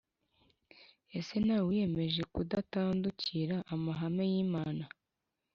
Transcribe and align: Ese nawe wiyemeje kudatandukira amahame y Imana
Ese 1.17 1.35
nawe 1.45 1.63
wiyemeje 1.69 2.21
kudatandukira 2.33 3.55
amahame 3.73 4.23
y 4.33 4.35
Imana 4.45 4.83